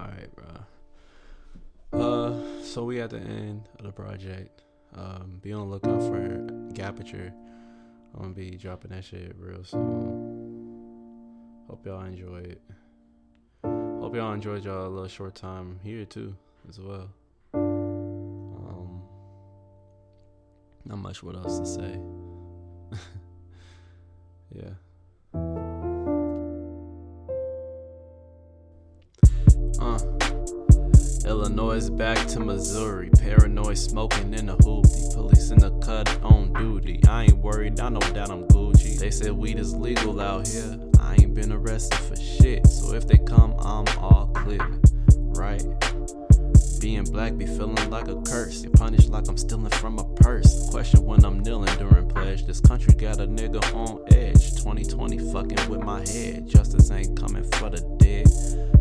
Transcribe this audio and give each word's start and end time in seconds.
Alright, 0.00 0.30
bro. 0.34 2.00
Uh, 2.00 2.34
so 2.62 2.84
we 2.84 3.00
at 3.00 3.10
the 3.10 3.18
end 3.18 3.68
of 3.78 3.84
the 3.84 3.92
project. 3.92 4.62
Um, 4.96 5.38
be 5.42 5.52
on 5.52 5.60
the 5.60 5.66
lookout 5.66 6.02
for 6.02 6.18
Gaperture. 6.72 7.32
I'm 8.14 8.22
gonna 8.22 8.34
be 8.34 8.52
dropping 8.52 8.92
that 8.92 9.04
shit 9.04 9.36
real 9.38 9.62
soon. 9.62 11.66
Hope 11.68 11.84
y'all 11.84 12.02
enjoy 12.02 12.38
it. 12.38 12.62
Hope 13.62 14.14
y'all 14.14 14.32
enjoyed 14.32 14.64
y'all 14.64 14.86
a 14.86 14.88
little 14.88 15.06
short 15.06 15.34
time 15.34 15.78
here 15.84 16.06
too, 16.06 16.34
as 16.68 16.80
well. 16.80 17.10
Um, 17.52 19.02
not 20.86 20.96
much 20.98 21.22
what 21.22 21.36
else 21.36 21.58
to 21.58 21.66
say. 21.66 22.00
yeah. 24.54 24.70
Illinois 31.30 31.88
back 31.90 32.26
to 32.26 32.40
Missouri. 32.40 33.08
Paranoid 33.20 33.78
smoking 33.78 34.34
in 34.34 34.48
a 34.48 34.56
hoopty. 34.56 35.14
Police 35.14 35.52
in 35.52 35.60
the 35.60 35.70
cut 35.78 36.20
on 36.24 36.52
duty. 36.54 37.00
I 37.08 37.22
ain't 37.26 37.38
worried, 37.38 37.78
I 37.78 37.88
know 37.88 38.00
that 38.00 38.32
I'm 38.32 38.48
Gucci. 38.48 38.98
They 38.98 39.12
said 39.12 39.30
weed 39.30 39.60
is 39.60 39.72
legal 39.72 40.20
out 40.20 40.48
here. 40.48 40.76
I 40.98 41.14
ain't 41.20 41.34
been 41.34 41.52
arrested 41.52 42.00
for 42.00 42.16
shit. 42.16 42.66
So 42.66 42.94
if 42.94 43.06
they 43.06 43.16
come, 43.16 43.54
I'm 43.60 43.86
all 43.98 44.32
clear. 44.34 44.66
Right? 45.16 45.62
Being 46.80 47.04
black 47.04 47.38
be 47.38 47.46
feeling 47.46 47.90
like 47.90 48.08
a 48.08 48.20
curse. 48.22 48.62
Get 48.62 48.72
punished 48.72 49.10
like 49.10 49.28
I'm 49.28 49.36
stealing 49.36 49.70
from 49.70 50.00
a 50.00 50.04
purse. 50.14 50.68
Question 50.70 51.04
when 51.04 51.24
I'm 51.24 51.44
kneeling 51.44 51.72
during 51.78 52.08
pledge. 52.08 52.44
This 52.44 52.60
country 52.60 52.92
got 52.94 53.20
a 53.20 53.28
nigga 53.28 53.62
on 53.72 54.02
edge. 54.12 54.50
2020 54.56 55.18
fucking 55.32 55.70
with 55.70 55.82
my 55.82 56.00
head. 56.00 56.48
Justice 56.48 56.90
ain't 56.90 57.16
coming 57.16 57.44
for 57.52 57.70
the 57.70 57.82
dead. 58.00 58.79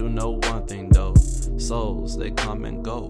Do 0.00 0.08
know 0.08 0.38
one 0.44 0.66
thing 0.66 0.88
though 0.88 1.14
souls, 1.58 2.16
they 2.16 2.30
come 2.30 2.64
and 2.64 2.82
go. 2.82 3.08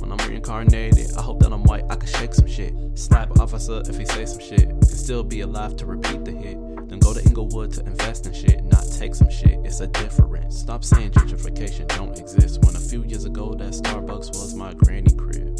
When 0.00 0.10
I'm 0.10 0.28
reincarnated, 0.28 1.12
I 1.16 1.22
hope 1.22 1.38
that 1.40 1.52
I'm 1.52 1.62
white, 1.62 1.84
I 1.88 1.94
can 1.94 2.08
shake 2.08 2.34
some 2.34 2.48
shit. 2.48 2.74
Slap 2.96 3.38
officer 3.38 3.82
if 3.88 3.96
he 3.96 4.04
say 4.04 4.26
some 4.26 4.40
shit. 4.40 4.68
Can 4.68 4.82
still 4.82 5.22
be 5.22 5.42
alive 5.42 5.76
to 5.76 5.86
repeat 5.86 6.24
the 6.24 6.32
hit. 6.32 6.58
Then 6.88 6.98
go 6.98 7.14
to 7.14 7.22
Inglewood 7.22 7.72
to 7.74 7.86
invest 7.86 8.26
in 8.26 8.34
shit, 8.34 8.64
not 8.64 8.84
take 8.98 9.14
some 9.14 9.30
shit. 9.30 9.60
It's 9.64 9.78
a 9.78 9.86
difference. 9.86 10.58
Stop 10.58 10.82
saying 10.82 11.12
gentrification 11.12 11.86
don't 11.88 12.18
exist. 12.18 12.64
When 12.64 12.74
a 12.74 12.80
few 12.80 13.04
years 13.04 13.24
ago 13.24 13.54
that 13.54 13.70
Starbucks 13.70 14.30
was 14.30 14.56
my 14.56 14.74
granny 14.74 15.12
crib. 15.12 15.56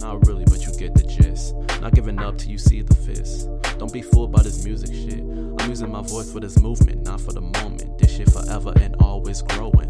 Not 0.00 0.26
really, 0.26 0.44
but 0.44 0.66
you 0.66 0.72
get 0.74 0.94
the 0.94 1.02
gist. 1.04 1.54
Not 1.80 1.94
giving 1.94 2.18
up 2.18 2.38
till 2.38 2.50
you 2.50 2.58
see 2.58 2.82
the 2.82 2.94
fist. 2.94 3.48
Don't 3.78 3.92
be 3.92 4.02
fooled 4.02 4.32
by 4.32 4.42
this 4.42 4.64
music 4.64 4.94
shit. 4.94 5.20
I'm 5.20 5.68
using 5.68 5.90
my 5.90 6.02
voice 6.02 6.32
for 6.32 6.40
this 6.40 6.58
movement, 6.58 7.04
not 7.04 7.20
for 7.20 7.32
the 7.32 7.40
moment. 7.40 7.98
This 7.98 8.16
shit 8.16 8.29
always 9.30 9.42
growing. 9.42 9.89